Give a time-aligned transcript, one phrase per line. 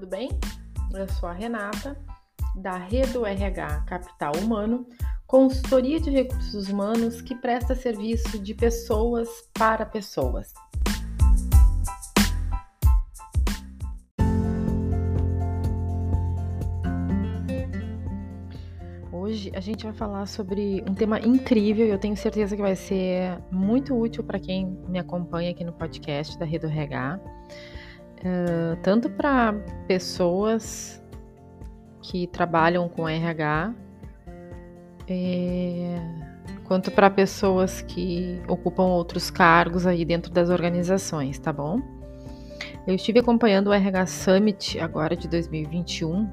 [0.00, 0.30] tudo bem?
[0.94, 1.94] Eu sou a Renata,
[2.56, 4.86] da Redo RH Capital Humano,
[5.26, 10.54] consultoria de recursos humanos que presta serviço de pessoas para pessoas.
[19.12, 22.74] Hoje a gente vai falar sobre um tema incrível e eu tenho certeza que vai
[22.74, 27.20] ser muito útil para quem me acompanha aqui no podcast da Redo RH
[28.20, 29.52] uh, tanto para
[29.86, 31.02] pessoas
[32.02, 33.74] que trabalham com RH,
[35.08, 35.98] é,
[36.64, 41.80] quanto para pessoas que ocupam outros cargos aí dentro das organizações, tá bom?
[42.86, 46.28] Eu estive acompanhando o RH Summit agora de 2021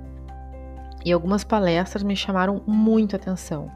[1.06, 3.72] e algumas palestras me chamaram muito atenção.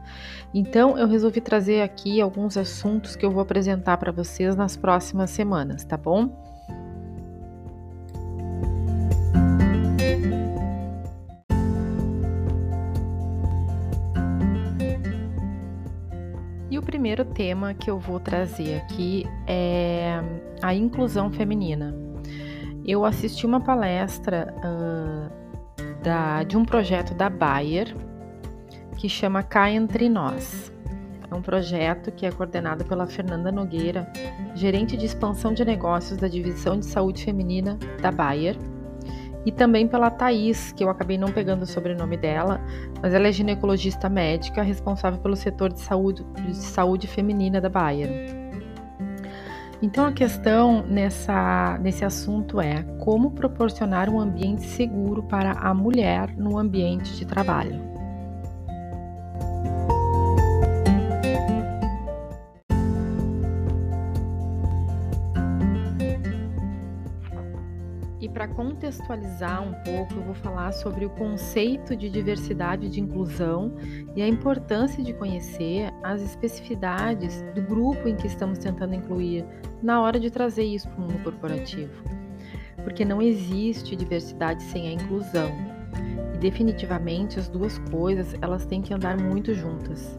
[0.54, 5.30] Então eu resolvi trazer aqui alguns assuntos que eu vou apresentar para vocês nas próximas
[5.30, 6.51] semanas, tá bom?
[17.02, 20.20] Primeiro tema que eu vou trazer aqui é
[20.62, 21.92] a inclusão feminina.
[22.86, 27.92] Eu assisti uma palestra uh, da, de um projeto da Bayer
[28.96, 30.72] que chama Cá Entre Nós.
[31.28, 34.08] É um projeto que é coordenado pela Fernanda Nogueira,
[34.54, 38.56] gerente de expansão de negócios da Divisão de Saúde Feminina da Bayer
[39.44, 42.60] e também pela Thais, que eu acabei não pegando o sobrenome dela,
[43.00, 48.40] mas ela é ginecologista médica responsável pelo setor de saúde, de saúde feminina da Bayer.
[49.82, 56.36] Então a questão nessa, nesse assunto é como proporcionar um ambiente seguro para a mulher
[56.36, 57.91] no ambiente de trabalho.
[68.62, 73.74] Contextualizar um pouco, eu vou falar sobre o conceito de diversidade e de inclusão
[74.14, 79.44] e a importância de conhecer as especificidades do grupo em que estamos tentando incluir
[79.82, 82.04] na hora de trazer isso para o mundo corporativo.
[82.84, 85.50] Porque não existe diversidade sem a inclusão.
[86.32, 90.16] E definitivamente as duas coisas, elas têm que andar muito juntas.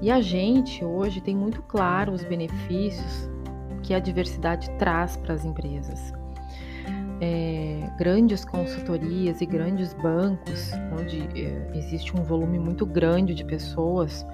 [0.00, 3.30] E a gente hoje tem muito claro os benefícios
[3.82, 6.12] que a diversidade traz para as empresas
[7.22, 14.26] é, grandes consultorias e grandes bancos, onde é, existe um volume muito grande de pessoas,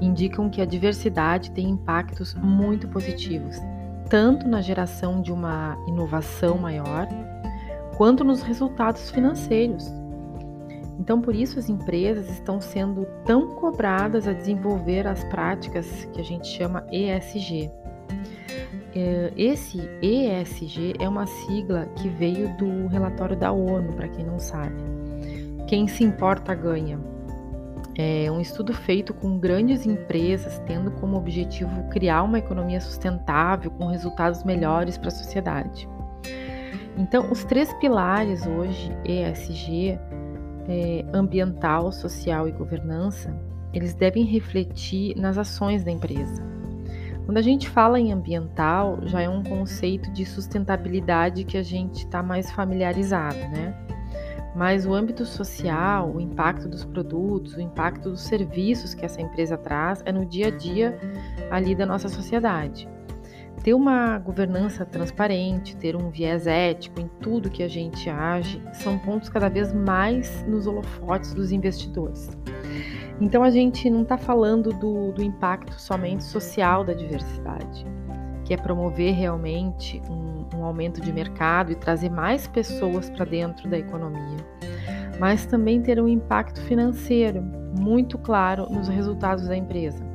[0.00, 3.56] indicam que a diversidade tem impactos muito positivos,
[4.10, 7.06] tanto na geração de uma inovação maior,
[7.96, 9.88] quanto nos resultados financeiros.
[10.98, 16.24] Então, por isso, as empresas estão sendo tão cobradas a desenvolver as práticas que a
[16.24, 17.70] gente chama ESG,
[19.36, 24.76] esse ESG é uma sigla que veio do relatório da ONU, para quem não sabe.
[25.66, 26.98] Quem se importa ganha.
[27.96, 33.86] É um estudo feito com grandes empresas, tendo como objetivo criar uma economia sustentável com
[33.86, 35.88] resultados melhores para a sociedade.
[36.96, 39.98] Então, os três pilares hoje, ESG,
[40.68, 43.34] é, ambiental, social e governança,
[43.72, 46.53] eles devem refletir nas ações da empresa.
[47.24, 52.04] Quando a gente fala em ambiental, já é um conceito de sustentabilidade que a gente
[52.04, 53.74] está mais familiarizado, né?
[54.54, 59.56] Mas o âmbito social, o impacto dos produtos, o impacto dos serviços que essa empresa
[59.56, 60.98] traz é no dia a dia
[61.50, 62.88] ali da nossa sociedade.
[63.64, 68.98] Ter uma governança transparente, ter um viés ético em tudo que a gente age, são
[68.98, 72.30] pontos cada vez mais nos holofotes dos investidores.
[73.20, 77.86] Então a gente não está falando do, do, impacto somente social da diversidade,
[78.44, 83.68] que é promover realmente um, um aumento de mercado e trazer mais pessoas para dentro
[83.68, 84.44] da economia,
[85.20, 87.40] mas também ter um impacto financeiro
[87.78, 90.13] muito claro nos resultados da empresa.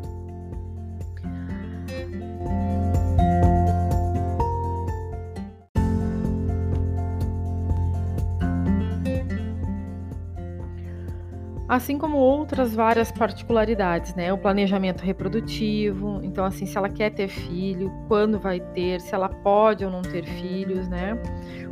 [11.69, 14.33] Assim como outras várias particularidades, né?
[14.33, 19.29] O planejamento reprodutivo, então assim, se ela quer ter filho, quando vai ter, se ela
[19.29, 21.15] pode ou não ter filhos, né?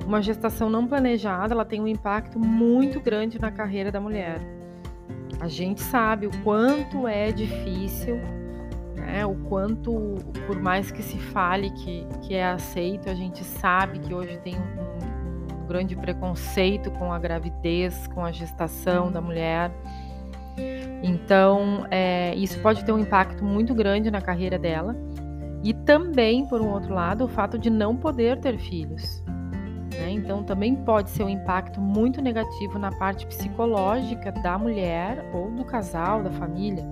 [0.06, 4.40] Uma gestação não planejada, ela tem um impacto muito grande na carreira da mulher.
[5.40, 8.18] A gente sabe o quanto é difícil,
[8.96, 9.26] né?
[9.26, 10.16] O quanto,
[10.46, 14.56] por mais que se fale que, que é aceito, a gente sabe que hoje tem
[14.56, 15.17] um
[15.68, 19.72] grande preconceito com a gravidez, com a gestação da mulher.
[21.04, 24.96] Então, é, isso pode ter um impacto muito grande na carreira dela.
[25.64, 29.24] E também, por um outro lado, o fato de não poder ter filhos.
[29.94, 30.12] Né?
[30.12, 35.63] Então, também pode ser um impacto muito negativo na parte psicológica da mulher ou do
[35.66, 36.86] casal, da família.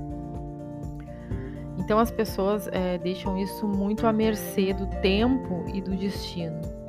[1.78, 6.85] Então, as pessoas é, deixam isso muito à mercê do tempo e do destino.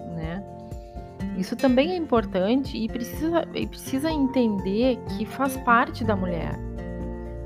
[1.37, 6.59] Isso também é importante e precisa, e precisa entender que faz parte da mulher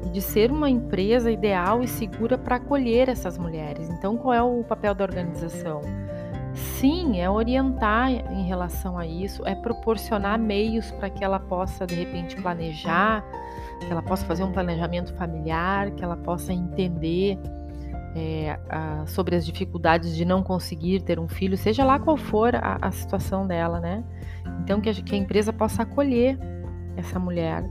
[0.07, 3.89] e de ser uma empresa ideal e segura para acolher essas mulheres.
[3.91, 5.83] Então, qual é o papel da organização?
[6.55, 11.95] Sim, é orientar em relação a isso, é proporcionar meios para que ela possa, de
[11.95, 13.25] repente, planejar,
[13.81, 17.39] que ela possa fazer um planejamento familiar, que ela possa entender
[18.15, 22.55] é, a, sobre as dificuldades de não conseguir ter um filho, seja lá qual for
[22.55, 24.05] a, a situação dela, né?
[24.63, 26.39] Então, que a, que a, empresa possa acolher
[26.97, 27.65] essa mulher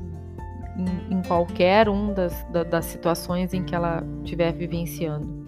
[0.77, 5.39] em, em qualquer um das, das situações em que ela estiver vivenciando.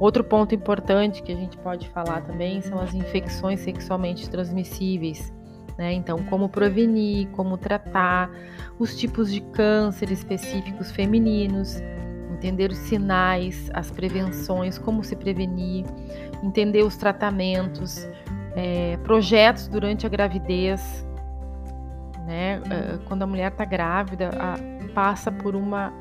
[0.00, 5.32] Outro ponto importante que a gente pode falar também são as infecções sexualmente transmissíveis.
[5.76, 5.92] Né?
[5.92, 8.30] Então, como prevenir, como tratar,
[8.78, 11.80] os tipos de câncer específicos femininos,
[12.38, 15.84] entender os sinais, as prevenções, como se prevenir,
[16.42, 18.08] entender os tratamentos,
[18.54, 21.06] é, projetos durante a gravidez.
[22.26, 22.60] Né?
[22.70, 24.56] Eh, quando a mulher está grávida, a,
[24.92, 25.92] passa por uma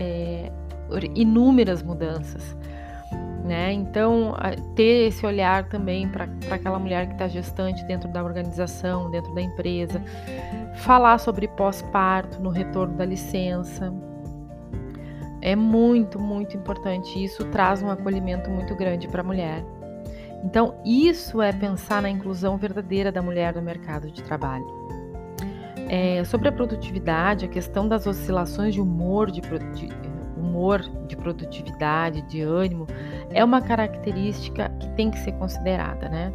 [0.00, 0.50] é,
[1.14, 2.56] inúmeras mudanças.
[3.44, 3.74] Né?
[3.74, 4.34] Então,
[4.74, 9.42] ter esse olhar também para aquela mulher que está gestante dentro da organização, dentro da
[9.42, 10.02] empresa,
[10.76, 13.92] falar sobre pós-parto no retorno da licença.
[15.44, 17.22] É muito, muito importante.
[17.22, 19.62] Isso traz um acolhimento muito grande para a mulher.
[20.42, 24.64] Então, isso é pensar na inclusão verdadeira da mulher no mercado de trabalho.
[25.86, 29.88] É, sobre a produtividade, a questão das oscilações de humor, de, de
[30.34, 32.86] humor, de produtividade, de ânimo,
[33.30, 36.32] é uma característica que tem que ser considerada, né?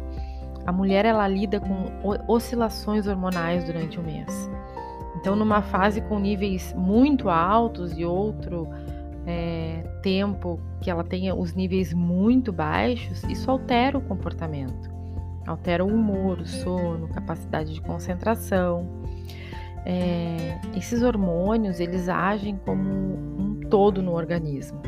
[0.64, 1.86] A mulher ela lida com
[2.28, 4.48] oscilações hormonais durante o mês.
[5.16, 8.68] Então, numa fase com níveis muito altos e outro
[9.26, 14.90] é, tempo que ela tenha os níveis muito baixos, isso altera o comportamento,
[15.46, 18.88] altera o humor, o sono, capacidade de concentração.
[19.84, 24.80] É, esses hormônios eles agem como um todo no organismo.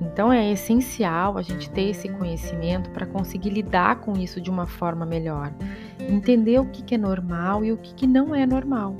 [0.00, 4.66] Então é essencial a gente ter esse conhecimento para conseguir lidar com isso de uma
[4.66, 5.52] forma melhor,
[6.08, 8.96] entender o que, que é normal e o que, que não é normal.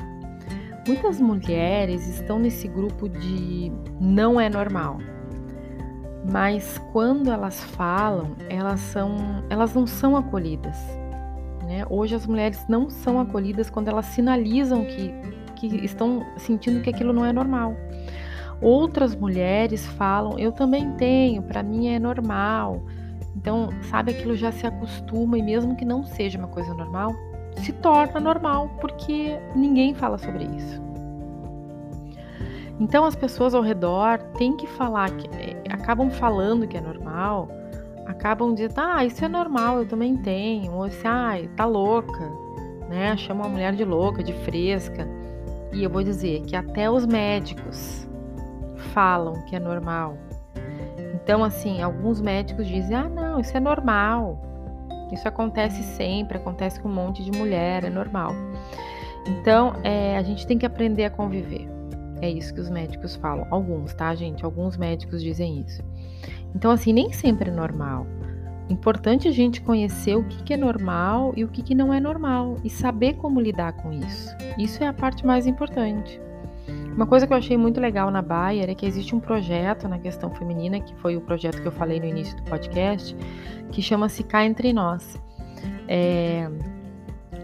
[0.89, 3.71] Muitas mulheres estão nesse grupo de
[4.01, 4.97] não é normal,
[6.33, 10.79] mas quando elas falam, elas são, elas não são acolhidas.
[11.67, 11.85] Né?
[11.91, 15.13] Hoje as mulheres não são acolhidas quando elas sinalizam que,
[15.57, 17.77] que estão sentindo que aquilo não é normal.
[18.63, 22.83] Outras mulheres falam, eu também tenho, para mim é normal.
[23.37, 27.15] Então, sabe, aquilo já se acostuma e mesmo que não seja uma coisa normal,
[27.59, 30.83] se torna normal porque ninguém fala sobre isso.
[32.81, 37.49] Então, as pessoas ao redor têm que falar, que, é, acabam falando que é normal,
[38.07, 42.31] acabam dizendo, ah, isso é normal, eu também tenho, ou assim, ah, tá louca,
[42.89, 43.17] né?
[43.17, 45.09] Chama a mulher de louca, de fresca.
[45.73, 48.09] E eu vou dizer que até os médicos
[48.95, 50.17] falam que é normal.
[51.15, 54.41] Então, assim, alguns médicos dizem: ah, não, isso é normal.
[55.15, 58.33] Isso acontece sempre, acontece com um monte de mulher, é normal.
[59.27, 61.69] Então, é, a gente tem que aprender a conviver.
[62.21, 63.47] É isso que os médicos falam.
[63.51, 64.45] Alguns, tá, gente?
[64.45, 65.83] Alguns médicos dizem isso.
[66.55, 68.07] Então, assim, nem sempre é normal.
[68.69, 72.01] Importante a gente conhecer o que, que é normal e o que, que não é
[72.01, 74.37] normal e saber como lidar com isso.
[74.59, 76.21] Isso é a parte mais importante.
[76.99, 80.01] Uma coisa que eu achei muito legal na Bayer é que existe um projeto na
[80.01, 83.17] questão feminina, que foi o projeto que eu falei no início do podcast,
[83.71, 85.17] que chama-se Cá Entre Nós.
[85.87, 86.51] É,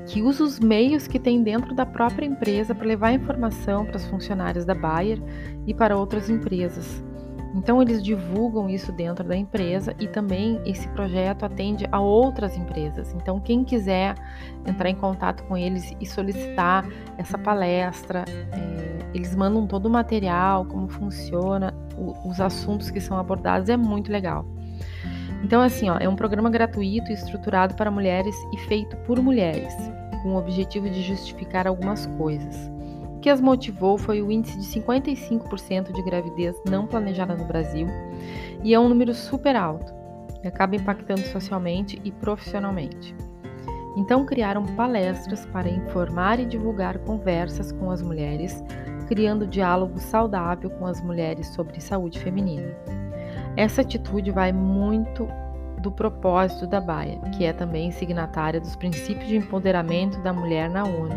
[0.08, 4.04] que usa os meios que tem dentro da própria empresa para levar informação para os
[4.06, 5.22] funcionários da Bayer
[5.68, 7.00] e para outras empresas.
[7.54, 13.14] Então eles divulgam isso dentro da empresa e também esse projeto atende a outras empresas.
[13.14, 14.16] Então quem quiser
[14.66, 16.84] entrar em contato com eles e solicitar
[17.16, 18.84] essa palestra, é,
[19.14, 24.10] eles mandam todo o material, como funciona, o, os assuntos que são abordados, é muito
[24.10, 24.44] legal.
[25.42, 29.74] Então assim, ó, é um programa gratuito e estruturado para mulheres e feito por mulheres,
[30.22, 32.74] com o objetivo de justificar algumas coisas
[33.24, 37.86] que as motivou foi o índice de 55% de gravidez não planejada no Brasil,
[38.62, 39.94] e é um número super alto,
[40.42, 43.16] e acaba impactando socialmente e profissionalmente.
[43.96, 48.62] Então, criaram palestras para informar e divulgar conversas com as mulheres,
[49.06, 52.74] criando diálogo saudável com as mulheres sobre saúde feminina.
[53.56, 55.28] Essa atitude vai muito
[55.80, 60.84] do propósito da Baia, que é também signatária dos princípios de empoderamento da mulher na
[60.84, 61.14] ONU.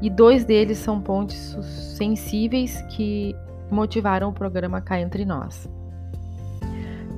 [0.00, 1.56] E dois deles são pontos
[1.96, 3.36] sensíveis que
[3.70, 5.70] motivaram o programa Cá Entre Nós.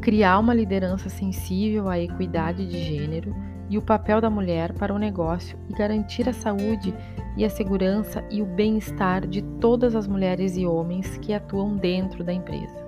[0.02, 3.34] Criar uma liderança sensível à equidade de gênero
[3.70, 6.94] e o papel da mulher para o negócio e garantir a saúde
[7.36, 12.22] e a segurança e o bem-estar de todas as mulheres e homens que atuam dentro
[12.22, 12.84] da empresa.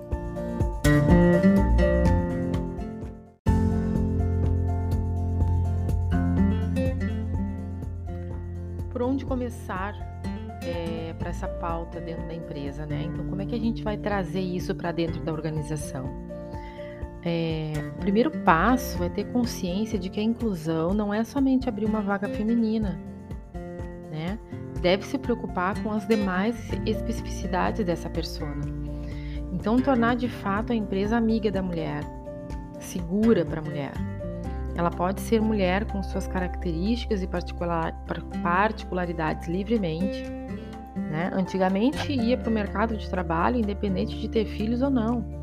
[8.91, 9.93] Por onde começar
[10.63, 13.03] é, para essa pauta dentro da empresa, né?
[13.05, 16.05] Então, como é que a gente vai trazer isso para dentro da organização?
[17.23, 21.85] É, o primeiro passo é ter consciência de que a inclusão não é somente abrir
[21.85, 22.97] uma vaga feminina?
[24.81, 26.55] Deve se preocupar com as demais
[26.85, 28.61] especificidades dessa persona.
[29.51, 32.03] Então, tornar de fato a empresa amiga da mulher,
[32.79, 33.93] segura para a mulher.
[34.75, 37.27] Ela pode ser mulher com suas características e
[38.43, 40.23] particularidades livremente.
[40.95, 41.31] Né?
[41.33, 45.37] Antigamente ia para o mercado de trabalho independente de ter filhos ou não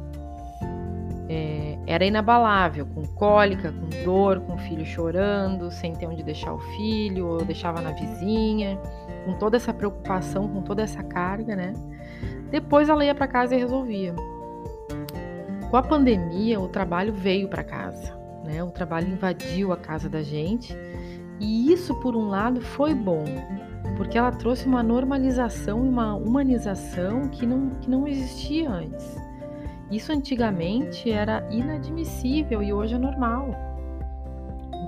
[1.29, 6.53] é, era inabalável, com cólica, com dor, com o filho chorando, sem ter onde deixar
[6.53, 8.79] o filho, ou deixava na vizinha,
[9.25, 11.73] com toda essa preocupação, com toda essa carga, né?
[12.51, 14.15] Depois ela ia para casa e resolvia.
[15.71, 18.63] Com a pandemia, o trabalho veio para casa, né?
[18.63, 20.75] O trabalho invadiu a casa da gente,
[21.41, 23.25] e isso, por um lado, foi bom,
[23.97, 29.24] porque ela trouxe uma normalização e uma humanização que não, que não existia antes.
[29.91, 33.51] Isso antigamente era inadmissível e hoje é normal.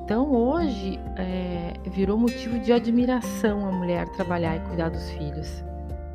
[0.05, 5.65] Então hoje é, virou motivo de admiração a mulher trabalhar e cuidar dos filhos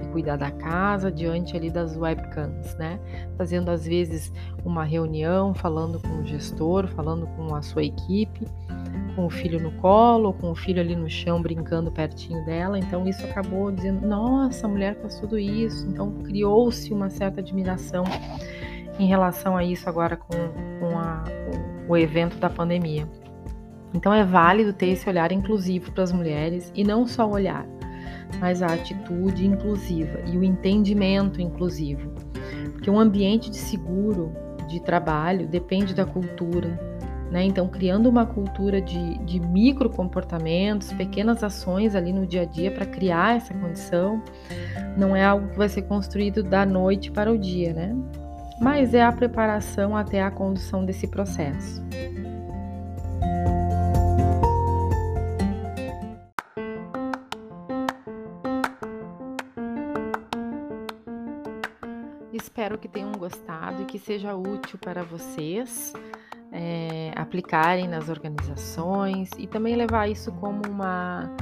[0.01, 2.99] e cuidar da casa diante ali das webcams, né?
[3.37, 4.31] Fazendo às vezes
[4.63, 8.47] uma reunião, falando com o gestor, falando com a sua equipe,
[9.15, 12.79] com o filho no colo, com o filho ali no chão brincando pertinho dela.
[12.79, 15.87] Então isso acabou dizendo, nossa, a mulher faz tudo isso.
[15.87, 18.03] Então criou-se uma certa admiração
[19.01, 20.37] em relação a isso agora com,
[20.79, 21.23] com, a,
[21.87, 23.07] o evento da pandemia.
[23.95, 27.65] Então é válido ter esse olhar inclusivo para as mulheres e não só o olhar,
[28.39, 32.11] mas a atitude inclusiva e o entendimento inclusivo.
[32.73, 34.31] Porque um ambiente de seguro
[34.69, 36.79] de trabalho depende da cultura,
[37.31, 37.43] né?
[37.43, 42.69] Então, criando uma cultura de, de micro comportamentos, pequenas ações ali no dia a dia
[42.69, 44.21] para criar essa condição,
[44.95, 47.95] não é algo que vai ser construído da noite para o dia, né?
[48.61, 51.83] Mas é a preparação até a condução desse processo.
[62.31, 65.93] Espero que tenham gostado e que seja útil para vocês
[66.51, 71.35] é, aplicarem nas organizações e também levar isso como uma